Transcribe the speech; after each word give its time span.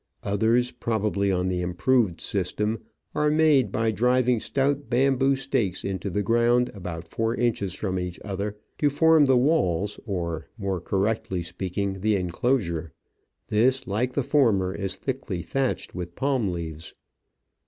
Others, 0.23 0.71
probably 0.71 1.31
on 1.31 1.47
the 1.47 1.61
improved 1.61 2.19
system, 2.21 2.79
are 3.13 3.29
made 3.29 3.71
by 3.71 3.91
driving 3.91 4.39
stout 4.39 4.89
bamboo 4.89 5.35
stakes 5.35 5.83
into 5.83 6.09
the 6.09 6.23
ground, 6.23 6.69
about 6.73 7.07
four 7.07 7.35
inches 7.35 7.75
from 7.75 7.99
each 7.99 8.19
other, 8.25 8.57
to 8.79 8.89
form 8.89 9.25
the 9.25 9.37
walls, 9.37 9.99
or, 10.07 10.47
more 10.57 10.81
correctly 10.81 11.43
speaking, 11.43 11.99
the 11.99 12.15
inclosure. 12.15 12.91
This, 13.49 13.85
like 13.85 14.13
the 14.13 14.23
former, 14.23 14.73
is 14.73 14.95
thickly 14.95 15.43
thatched 15.43 15.93
with 15.93 16.15
palm 16.15 16.49
leaves. 16.49 16.95